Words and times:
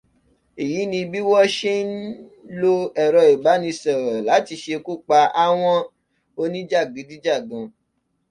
Èyí 0.63 0.81
ni 0.91 0.99
bí 1.11 1.19
wọ́n 1.29 1.47
ṣe 1.57 1.73
n 1.87 1.89
lo 2.59 2.73
ẹ̀rọ 3.03 3.21
ìbánisọ̀rọ̀ 3.35 4.17
lati 4.27 4.55
ṣekú 4.63 4.93
pa 5.07 5.17
awọn 5.43 5.77
oníjàgídíjàgan. 6.41 7.65